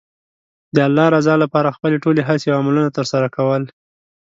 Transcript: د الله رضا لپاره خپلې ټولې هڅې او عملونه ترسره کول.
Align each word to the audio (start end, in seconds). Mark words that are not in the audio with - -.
د 0.75 0.77
الله 0.87 1.05
رضا 1.15 1.35
لپاره 1.43 1.75
خپلې 1.77 1.97
ټولې 2.03 2.21
هڅې 2.29 2.47
او 2.51 2.59
عملونه 2.61 2.89
ترسره 2.97 3.27
کول. 3.35 3.63